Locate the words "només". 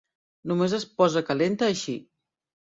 0.51-0.75